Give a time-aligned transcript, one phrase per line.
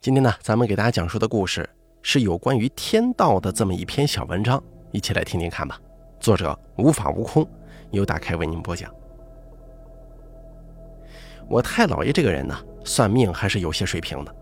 [0.00, 1.68] 今天呢，咱们给大家讲述的故事
[2.00, 5.78] 是有关于天道的这么一篇小文章，一起来听听看吧。
[6.18, 7.46] 作者无法无空，
[7.90, 8.90] 由打开为您播讲。
[11.46, 14.34] 我太姥爷这个人呢，算命还是有些水平的。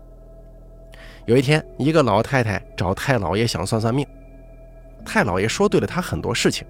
[1.25, 4.07] 有一天，一个老太太找太姥爷想算算命，
[5.03, 6.65] 太姥爷说对了她很多事情。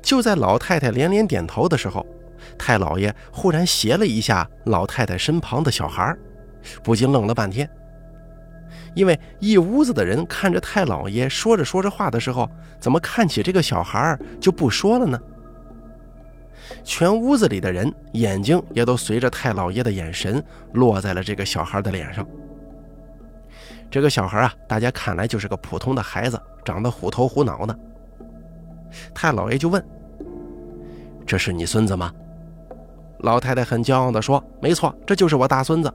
[0.00, 2.06] 就在老太太连连点头的时候，
[2.56, 6.16] 太姥爷忽然斜了一下老太太身旁的小孩
[6.82, 7.68] 不禁愣了半天，
[8.94, 15.18] 因为一屋子的人看着太老爷说着说着话的时候，怎么看起这个小孩就不说了呢？
[16.84, 22.26] 全屋子里的人眼睛也都随着太老爷的眼神落在了这个小孩的脸上。
[23.90, 27.78] 这个小孩啊，大家看来就是个普通的孩子，长得虎头虎脑的。
[29.12, 29.84] 太老爷就问
[31.26, 32.10] ：“这是你孙子吗？”
[33.20, 35.92] 老太太很骄傲地说：“没错，这就是我大孙子。”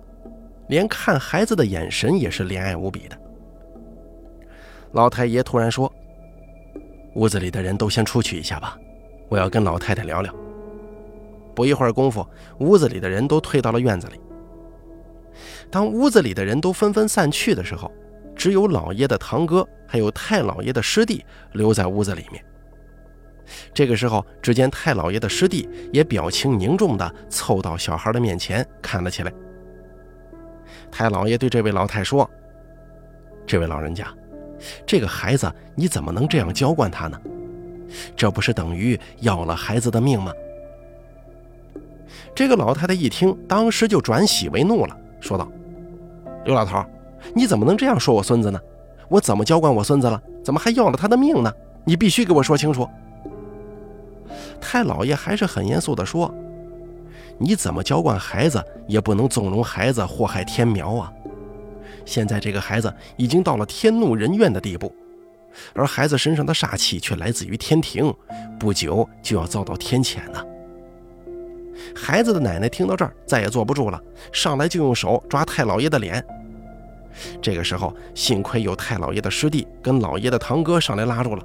[0.68, 3.18] 连看孩子的眼神也是怜爱无比的。
[4.94, 5.92] 老太爷突然说
[7.16, 8.78] ：“屋子里的人都先出去一下吧，
[9.30, 10.34] 我要跟老太太聊聊。”
[11.54, 12.26] 不一会儿功夫，
[12.60, 14.20] 屋子里的人都退到了院子里。
[15.70, 17.92] 当屋子里的人都纷纷散去的时候，
[18.36, 22.44] 只有老爷的堂哥还有太老爷的师弟留在屋子里面。
[23.74, 29.34] 这个时候，只见太老爷的师弟也表情凝重地凑到小孩的面前看了起来。
[30.92, 32.30] 太老爷对这位老太说
[33.46, 34.08] ：“这位老人家，
[34.86, 37.20] 这个孩子你怎么能这样娇惯他呢？
[38.16, 40.32] 这不是等于要了孩子的命吗？”
[42.34, 45.50] 这个老太太一听，当时就转喜为怒了，说道
[46.46, 46.84] ：“刘老头，
[47.34, 48.60] 你怎么能这样说我孙子呢？
[49.10, 50.22] 我怎么娇惯我孙子了？
[50.44, 51.52] 怎么还要了他的命呢？
[51.84, 52.88] 你必须给我说清楚。”
[54.60, 56.34] 太老爷还是很严肃地说。
[57.40, 61.14] 你怎么娇惯孩子，也不能纵容孩子祸害天苗啊！
[62.06, 64.94] 现在这个孩子已经到了天怒人怨的地步，
[65.74, 68.14] 而孩子身上的煞气却来自于天庭，
[68.58, 70.44] 不久就要遭到天谴呢。
[71.96, 76.24] 孩子的奶奶听到这儿，再也坐不住了，上来就用手抓太老爷的脸。
[77.42, 81.44] 这个时候，幸亏有太老爷的师弟跟老爷的堂哥上来拉住了。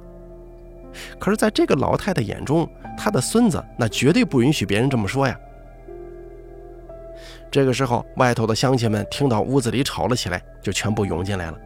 [1.19, 2.67] 可是，在这个老太太眼中，
[2.97, 5.37] 她的孙子那绝对不允许别人这么说呀。
[7.53, 11.57] 这个时候，外头的乡亲们听到屋子里吵了起来，就全部涌进来了。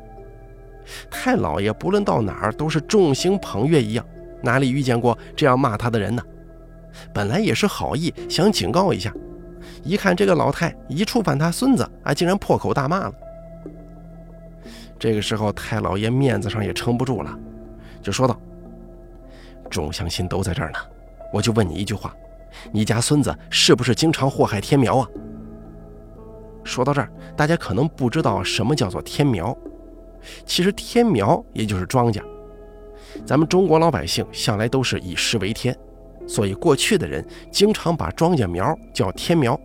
[1.09, 4.05] 太老爷不论到哪儿都是众星捧月一样，
[4.43, 6.21] 哪里遇见过这样骂他的人呢？
[7.13, 9.13] 本来也是好意，想警告一下，
[9.81, 13.13] 一看这个老太一触犯他孙子，啊，竟然破口大骂了。
[14.99, 17.33] 这个时候，太老爷面子上也撑不住了，
[18.01, 18.37] 就说道
[19.71, 20.79] ：“众乡亲都在这儿呢，
[21.31, 22.13] 我就问你一句话，
[22.73, 25.07] 你家孙子是不是经常祸害天苗啊？”
[26.67, 29.57] 说到这儿，大家可能不知道什么叫做天苗。
[30.45, 32.21] 其实天苗也就是庄稼。
[33.25, 35.75] 咱们中国老百姓向来都是以食为天，
[36.27, 39.59] 所以过去的人经常把庄稼苗叫天苗。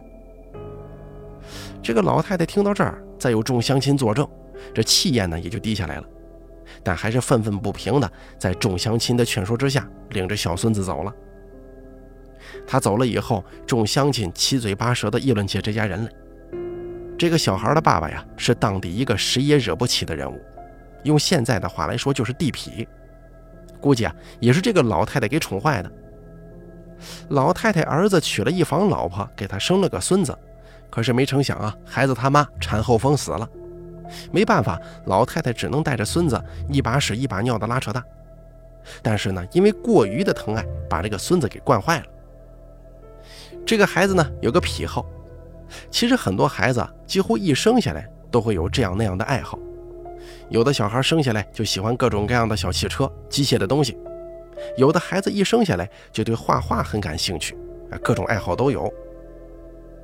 [1.83, 4.27] 这个老太太听到这儿，再有众乡亲作证，
[4.73, 6.05] 这气焰呢也就低下来了，
[6.85, 11.12] 但还是愤愤不平的，在众乡亲的劝说之下，领着小孙子走了。
[12.67, 16.12] 他走了以后，众乡亲七嘴八舌的议论起这家人来。
[17.22, 20.41] 这个小孩的爸爸呀，是当地一个谁也惹不起的人物，
[21.05, 22.84] 用现在的话来说就是地痞。
[23.81, 25.93] 估计啊，也是这个老太太给宠坏的。
[27.28, 30.37] 老太太儿子娶了一房老婆，给他生了个孙子，
[30.91, 33.49] 可是没成想啊，孩子他妈产后疯死了。
[34.32, 38.03] 没办法，老太太只能带着孙子一把屎一把尿的拉扯大。
[39.00, 42.06] 但是呢，因为过于的疼爱，把这个孙子给惯坏了。
[43.65, 45.06] 这个孩子呢，有个癖好。
[45.91, 49.59] 其实很多孩子几乎一生下来都会有这样那样的爱好，
[50.49, 53.97] 有的小孩生下来就喜欢各种各样的小汽车、机械的东西，
[54.77, 57.56] 有的孩子一生下来就对画画很感兴趣，
[57.91, 58.93] 啊，各种爱好都有。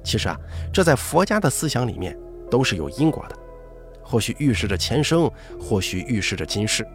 [0.02, 0.38] 其实啊，
[0.72, 2.16] 这在佛家的思想里面
[2.50, 3.36] 都是有因果的，
[4.02, 6.86] 或许预示着前生，或许预示着今世。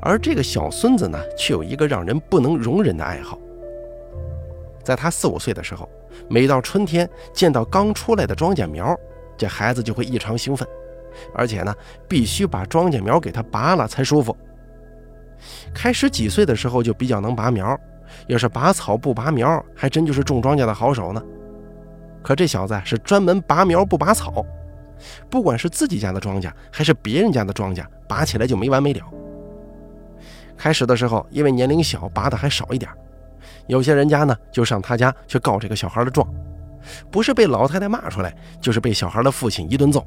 [0.00, 3.38] 而这个小孙子呢，却有一个让人不能容忍的爱好，
[4.82, 5.88] 在他四五岁的时候。
[6.28, 8.96] 每到春天，见到刚出来的庄稼苗，
[9.36, 10.66] 这孩子就会异常兴奋，
[11.34, 11.74] 而且呢，
[12.08, 14.36] 必须把庄稼苗给他拔了才舒服。
[15.74, 17.78] 开始几岁的时候就比较能拔苗，
[18.26, 21.22] 要是拔草不拔苗，还真就是种庄稼的好手呢。
[22.22, 24.44] 可这小子是专门拔苗不拔草，
[25.30, 29.00] 不管是自己家的庄稼还是别人家的庄稼，拔起来就没完没了。
[30.56, 32.90] 开始的时候，因为年龄小，拔的还少一点。
[33.66, 36.26] 有些人家呢，就上他家去告这个小孩的状，
[37.10, 40.06] 不是被老太太骂出来，就是被小孩的父亲一顿揍。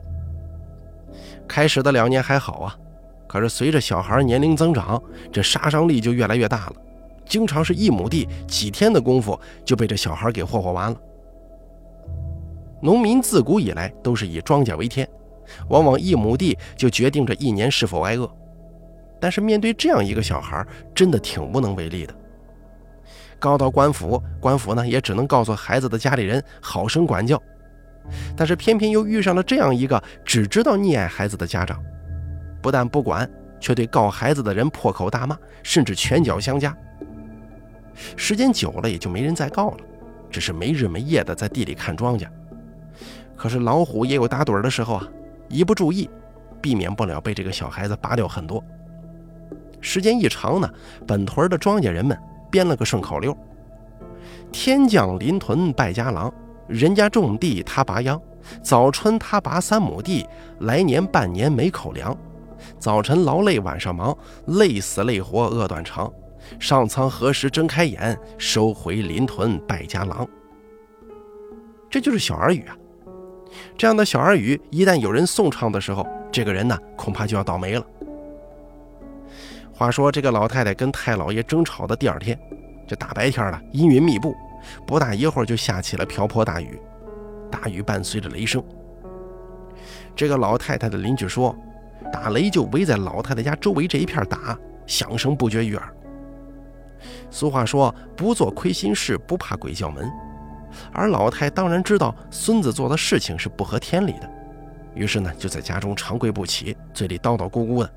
[1.48, 2.78] 开始的两年还好啊，
[3.28, 5.02] 可是随着小孩年龄增长，
[5.32, 6.76] 这杀伤力就越来越大了，
[7.26, 10.98] 经常是一亩地几天的功夫就被这小孩给霍霍完了。
[12.82, 15.08] 农民自古以来都是以庄稼为天，
[15.70, 18.30] 往往一亩地就决定着一年是否挨饿。
[19.22, 22.14] 但是面对这样一个小孩，真的挺无能为力的。
[23.44, 27.42] 告到官府，官府呢也只能告诉孩子的家里人好生管教。
[28.38, 31.78] 但是偏偏又遇上了这样一个只知道溺爱孩子的家长，
[32.62, 33.30] 不但不管，
[33.60, 36.74] 却对告孩子的人破口大骂，甚至拳脚相加。
[38.16, 39.78] 时间久了，也就没人再告了，
[40.32, 42.26] 只是没日没夜的在地里看庄稼。
[43.36, 45.08] 可是老虎也有打盹的时候啊，
[45.50, 46.10] 一不注意，
[46.62, 48.64] 避免不了被这个小孩子拔掉很多。
[49.82, 50.70] 时间一长呢，
[51.06, 52.18] 本屯的庄稼人们
[52.54, 53.36] 编了个顺口溜
[54.54, 56.32] ：“天降临屯败家郎，
[56.68, 58.22] 人家种地他拔秧，
[58.62, 60.24] 早春他拔三亩地，
[60.60, 62.16] 来年半年没口粮。
[62.78, 64.16] 早晨劳累晚上忙，
[64.46, 66.14] 累死累活饿断肠。
[66.60, 70.28] 上苍何时睁开眼，收回临屯败家郎？”
[71.90, 72.78] 这就是小儿语啊。
[73.76, 77.86] 这样的小儿语，一旦有人颂唱的时候，这个人呢，恐怕就要倒霉了。
[79.76, 82.40] 话说，这个老太太跟太老爷争吵的第二天，
[82.88, 84.36] 这大白天的阴云密布，
[84.86, 86.80] 不大一会儿就下起了瓢泼大雨，
[87.50, 88.64] 大雨伴随着雷声。
[90.16, 91.56] 这个老太太的邻居说，
[92.12, 95.94] 打雷就围在老太太家周围这一片打，响声不绝于耳。
[97.32, 100.10] 俗话说，不做亏心事，不怕鬼叫门。
[100.92, 104.30] 而老太当然知道孙子做的事情是不合天理的，
[104.94, 107.92] 于是呢，就在家中长跪不起，嘴里叨叨咕咕的。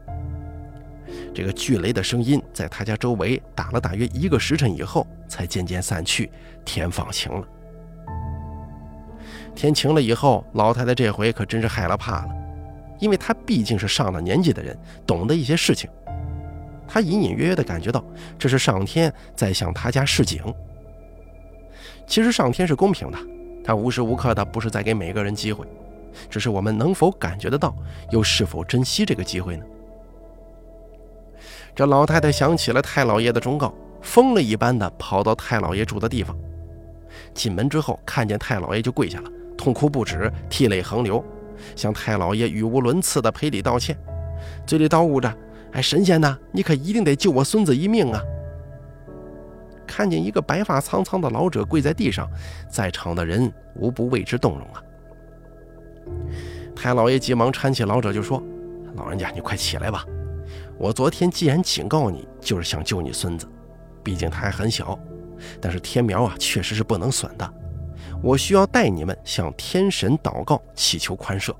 [1.34, 6.30] 这个巨雷的声音在他家周围打了大约一个时辰以后，才渐渐散去，
[6.64, 7.46] 天放晴了。
[9.54, 12.28] 天晴了以后，老太太这回可真是害了怕了，
[12.98, 15.88] 因为她毕竟是上了年纪的人，懂得一些事情。
[16.86, 18.04] 她隐隐约约地感觉到，
[18.38, 20.42] 这是上天在向她家示警。
[22.06, 23.18] 其实上天是公平的，
[23.64, 25.66] 他无时无刻的不是在给每个人机会，
[26.30, 27.74] 只是我们能否感觉得到，
[28.12, 29.64] 又是否珍惜这个机会呢？
[31.76, 36.34] 这老太太想起了太老爷的忠告，疯了一般的跑到太老爷住的地方。
[37.34, 41.22] 进门之后，看见太老爷就跪下了，痛哭不止，涕泪横流，
[41.76, 43.94] 向太老爷语无伦次的赔礼道歉，
[44.66, 45.30] 嘴里叨咕着
[45.72, 48.22] ：“哎，神仙呐，你可一定得救我孙子一命啊！”
[49.86, 52.26] 看见一个白发苍苍的老者跪在地上，
[52.70, 54.82] 在场的人无不为之动容啊！
[56.74, 58.42] 太老爷急忙搀起老者就说
[58.96, 60.06] ：“老人家，你快起来吧！
[60.78, 63.48] 我昨天既然警告你，就是想救你孙子，
[64.02, 64.98] 毕竟他还很小。
[65.60, 67.54] 但是天苗啊，确实是不能损的。
[68.22, 71.54] 我需要带你们向天神祷告，祈求宽赦。”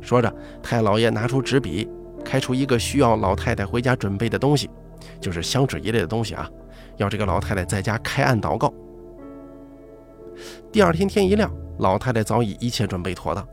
[0.00, 0.32] 说着，
[0.62, 1.88] 太老爷拿出纸笔，
[2.24, 4.70] 开出一个需要老太太回家准备的东西，
[5.20, 6.48] 就是香纸一类的东西啊。
[6.96, 8.72] 要这个老太太在家开案祷告。
[10.72, 13.46] 第二天天一亮，老太太早已一切准备妥当，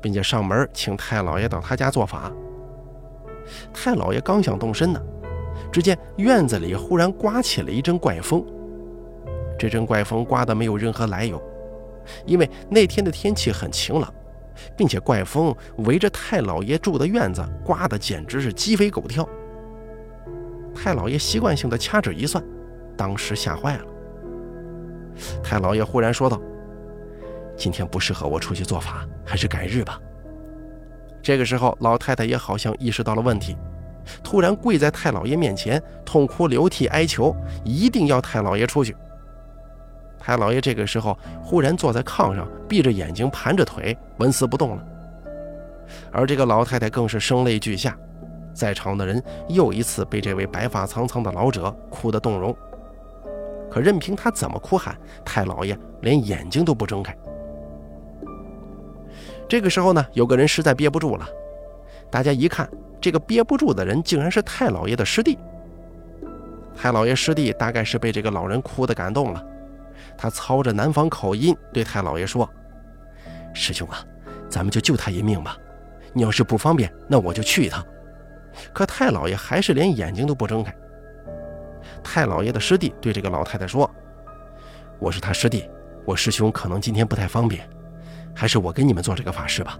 [0.00, 2.32] 并且上门请太老爷到她家做法。
[3.72, 5.00] 太老爷刚想动身呢，
[5.72, 8.44] 只见院子里忽然刮起了一阵怪风。
[9.58, 11.40] 这阵怪风刮得没有任何来由，
[12.26, 14.12] 因为那天的天气很晴朗，
[14.76, 19.28] 并且怪风围着太老爷住的院子刮得简直是鸡飞狗跳。
[20.74, 22.42] 太老爷习惯性的掐指一算。
[22.96, 23.84] 当时吓坏了，
[25.42, 26.40] 太老爷忽然说道
[27.56, 30.00] ：“今天不适合我出去做法，还是改日吧。”
[31.24, 33.56] 这个时候，老太太也好像意识到了问题，
[34.22, 38.94] 突然跪在太老爷面前，痛哭流涕哀求，一定要太老爷出去。
[40.18, 44.84] 太老爷这个时候忽然坐在炕上，闭着眼睛，盘着腿，纹丝不动了。
[46.12, 47.96] 而这个老太太更是声泪俱下，
[48.52, 52.54] 在场的人又一次被这位白发苍苍的老者哭得动容。
[53.70, 57.16] 可任凭他怎么哭喊，太老爷连眼睛都不睁开。
[59.48, 61.28] 这个时候呢，有个人实在憋不住了。
[62.10, 62.68] 大家一看，
[63.00, 65.38] 这个憋不住的人竟然是太老爷的师弟。
[66.76, 69.44] 太老爷师弟大概是被这个老人哭的感动了，
[70.16, 72.48] 他操着南方口音对太老爷说
[73.54, 74.04] ：“师兄啊，
[74.48, 75.56] 咱们就救他一命吧。
[76.12, 77.84] 你要是不方便，那我就去一趟。”
[78.72, 80.74] 可太老爷还是连眼睛都不睁开。
[82.02, 83.88] 太老爷的师弟对这个老太太说
[84.98, 85.68] ：“我是他师弟，
[86.04, 87.68] 我师兄可能今天不太方便，
[88.34, 89.78] 还是我给你们做这个法事吧。”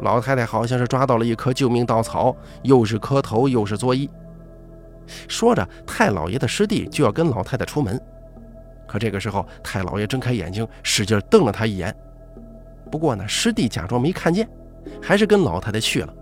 [0.00, 4.08] 老太太好像是抓到了一棵救命稻草，又是磕头又是作揖。
[5.26, 8.00] 说着，太老爷的师弟就要跟老太太出门，
[8.86, 11.94] 可这个时候，太老爷睁开眼睛，使劲瞪了他一眼。
[12.92, 14.48] 不过呢，师弟假装没看见，
[15.02, 16.14] 还是跟老太太去了。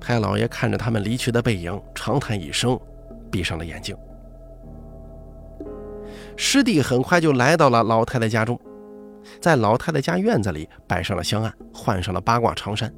[0.00, 2.78] 太老爷看着他们离去的背影，长叹一声，
[3.30, 3.96] 闭上了眼睛。
[6.36, 8.58] 师弟很快就来到了老太太家中，
[9.40, 12.92] 在老太太家院子里摆上了香案，换上了八卦长衫。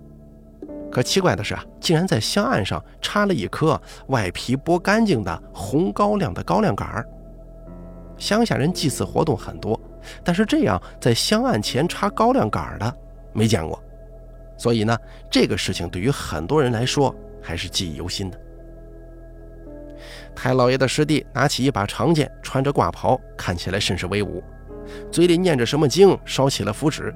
[0.90, 7.08] 可奇怪的是啊，竟然在香案上插了一颗外皮剥干净的红高粱的高粱杆儿。
[8.16, 9.78] 乡下人祭祀活动很多，
[10.22, 12.96] 但是这样在香案前插高粱杆儿的
[13.32, 13.82] 没见过，
[14.56, 14.96] 所以呢，
[15.28, 17.12] 这个事情对于很多人来说
[17.42, 18.40] 还是记忆犹新的。
[20.32, 24.40] 太老爷的师弟拿起一把长剑，穿着挂袍，看起来甚是威武，
[25.10, 27.14] 嘴里念着什么经，烧起了符纸。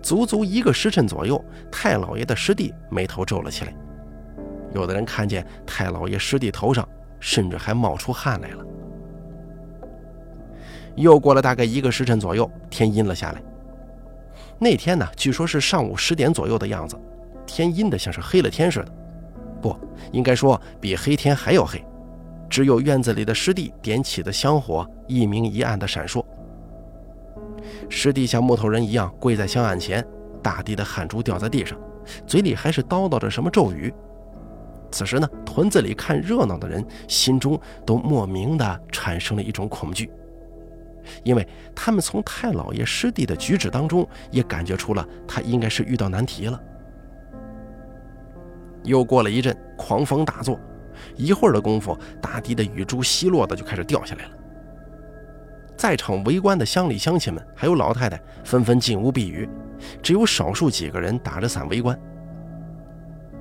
[0.00, 3.74] 足足一个时辰左右，太老爷的师弟眉头皱了起来。
[4.72, 6.88] 有的人看见太老爷师弟头上
[7.20, 8.64] 甚至还冒出汗来了。
[10.96, 13.42] 又过了大概一个时辰左右，天阴了下来。
[14.58, 16.96] 那天呢，据说是上午十点左右的样子，
[17.44, 18.92] 天阴的像是黑了天似的，
[19.60, 19.76] 不
[20.12, 21.84] 应该说比黑天还要黑。
[22.48, 26.24] 只有院子里的师弟点起的香火一明一暗的闪烁。
[27.88, 30.04] 师弟像木头人一样跪在香案前，
[30.42, 31.78] 大滴的汗珠掉在地上，
[32.26, 33.92] 嘴里还是叨叨着什么咒语。
[34.90, 40.10] 此时呢，屯子里看热闹的人心中都莫名的产生了一种恐惧，
[41.24, 46.60] 因为他们从太老爷师弟的举止当中也感觉出了他应该是遇到难题了。
[48.84, 50.60] 又过了一阵，狂风大作，
[51.16, 54.30] 一会儿的功夫，大滴的雨珠稀落的就开始掉下来了。
[55.76, 59.48] 在场围观的乡里乡亲们，还有老太太，纷纷进屋避雨，
[60.02, 61.98] 只有少数几个人打着伞围观。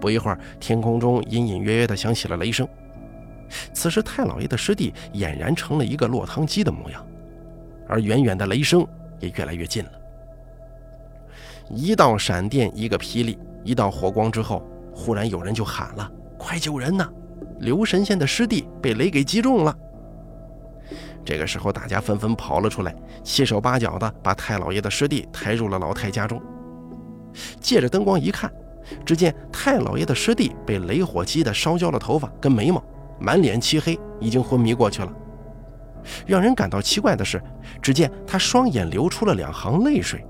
[0.02, 2.68] 不一会儿，天空中隐隐约约地响起了雷声。
[3.72, 7.06] 此时，太老爷的师弟俨然成了一个落汤鸡的模样，
[7.88, 8.86] 而远远的雷声
[9.20, 9.92] 也越来越近了。
[11.70, 17.08] 一道闪电，一个霹雳，一道火光之后，忽然有人就喊了：“快救人呐！
[17.60, 19.78] 刘神仙的师弟被雷给击中了！”
[21.26, 26.42] 这个时候，大家纷纷跑了出来，七手八脚的把太老爷的师弟抬入了老太家中。
[27.60, 28.52] 借着灯光一看，
[29.06, 32.84] 只见太老爷的师弟被雷火击得烧焦了头发跟眉毛，
[33.20, 35.12] 满脸漆黑，已经昏迷过去了。
[36.28, 37.42] 让人感到奇怪的是，
[37.82, 40.26] 只见他双眼流出了两行泪水，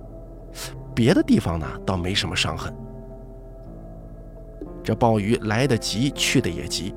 [0.94, 2.72] 别的地方呢倒没什么伤痕。
[4.84, 6.94] 这暴雨来得急，去得也急，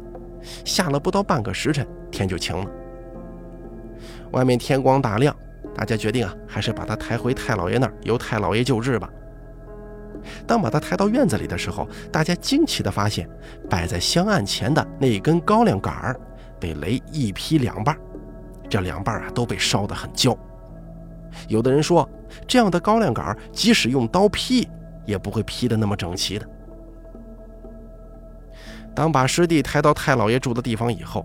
[0.65, 2.71] 下了不到半个时辰，天就晴了。
[4.37, 5.35] 外面天光大亮，
[5.75, 9.11] 大家决定啊，还是把他抬回太老爷那儿，由太老爷救治吧。
[10.47, 13.27] 当把他抬到院子里的时候，大家惊奇地发现，
[13.71, 16.21] 摆在香案前的那根高粱杆儿
[16.61, 17.97] 被雷一劈两半，
[18.69, 20.37] 这两半啊都被烧得很焦。
[21.49, 22.07] 有的人说，
[22.47, 24.69] 这样的高粱杆即使用刀劈，
[25.07, 26.47] 也不会劈得那么整齐的。
[28.95, 31.25] 当把师弟抬到太老爷住的地方以后，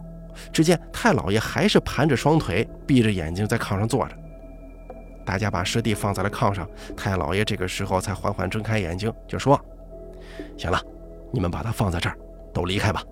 [0.52, 4.16] 只见太老爷还是盘着双腿，闭着眼睛在炕上坐着。
[5.26, 9.60] 大家把师弟放在了炕上，太老爷这个时候才缓缓睁开眼睛，就说
[10.58, 10.82] ：“行了，
[11.32, 12.18] 你们把他放在这儿，
[12.54, 13.04] 都离开吧。”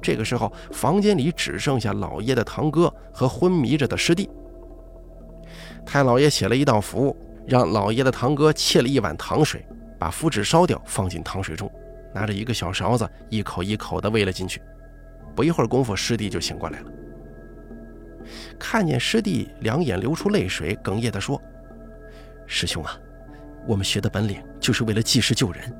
[0.00, 4.28] 这个时候，房间里只剩下老爷的堂哥和昏迷着的师弟。
[5.84, 9.64] 太老爷写了一道符，让老爷的堂哥沏了一碗糖水，
[9.98, 11.70] 把符纸烧掉，放进糖水中，
[12.14, 14.60] 拿着一个小勺子，一口一口地喂了进去。
[15.34, 16.90] 不一会儿功夫，师弟就醒过来了。
[18.58, 21.40] 看见师弟两眼流出泪水，哽咽地说
[22.46, 22.96] ：“师兄啊，
[23.66, 25.74] 我们学的本领就是为了济世救人，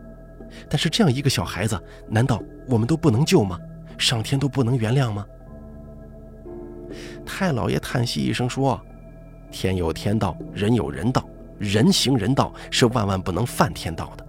[0.68, 3.58] 但是这样一个小孩子，难道我们都不能救吗？
[3.96, 5.24] 上天都不能原谅吗？”
[7.24, 8.80] 太老爷叹息一声说
[9.50, 11.26] ：“天有天道，人有人道，
[11.58, 14.26] 人行人道是万万不能犯天道的。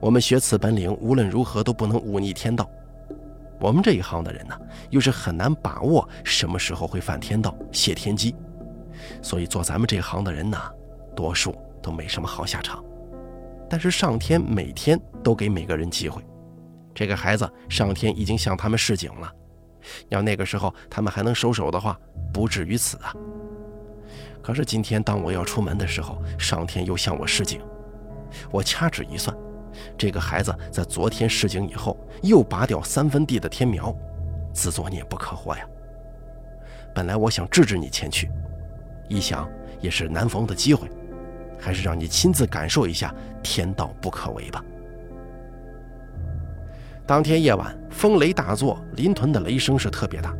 [0.00, 2.68] 我们学此本领，无论如何都不能忤逆天道。”
[3.62, 4.58] 我们这一行的人呢，
[4.90, 8.34] 又是很难把握什么时候会犯天道、泄天机，
[9.22, 10.58] 所以做咱们这一行的人呢，
[11.14, 12.84] 多数都没什么好下场。
[13.70, 16.20] 但是上天每天都给每个人机会，
[16.92, 19.32] 这个孩子上天已经向他们示警了，
[20.08, 21.96] 要那个时候他们还能收手的话，
[22.34, 23.14] 不至于此啊。
[24.42, 27.62] 可是今天当我要出门的时候，上天又向我示警，
[28.50, 29.34] 我掐指一算。
[29.96, 33.94] 这个孩子在昨天示警以后，又拔掉三分地的天苗，
[34.52, 35.64] 自作孽不可活呀！
[36.94, 38.30] 本来我想制止你前去，
[39.08, 39.48] 一想
[39.80, 40.90] 也是难逢的机会，
[41.58, 44.62] 还是让你亲自感受一下天道不可违吧。
[47.06, 50.34] 当天夜晚，风雷大作，临屯的雷声是特别大。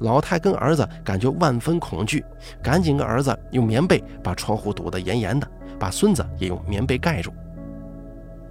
[0.00, 2.24] 老太跟儿子感觉万分恐惧，
[2.62, 5.48] 赶紧跟儿子用棉被把窗户堵得严严的，
[5.78, 7.32] 把孙子也用棉被盖住。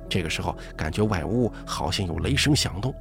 [0.09, 2.93] 这个时候，感觉外屋好像有雷声响动。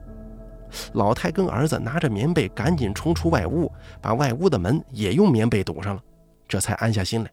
[0.94, 3.70] 老太跟儿子拿着棉被，赶紧冲出外屋，
[4.02, 6.02] 把外屋的门也用棉被堵上了，
[6.48, 7.30] 这才安下心来。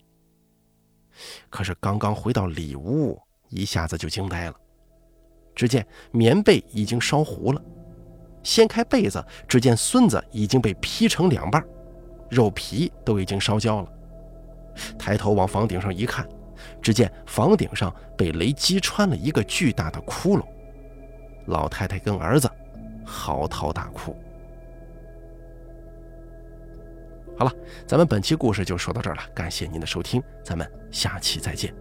[1.50, 4.54] 可是刚刚回到里屋，一下子就惊呆了。
[5.54, 7.62] 只见棉被已经烧糊了，
[8.42, 11.64] 掀开被子，只见孙子已经被劈成两半，
[12.30, 13.88] 肉皮都已经烧焦了。
[14.98, 16.28] 抬头往房顶上一看，
[16.84, 20.44] 只见房顶上被雷击穿了一个巨大的窟窿。
[21.46, 22.50] 老太太跟儿子
[23.04, 24.14] 嚎啕大哭。
[27.38, 27.52] 好了，
[27.86, 31.74] 咱们本期故事就说到这儿了，感谢您的收听，咱们下期再见。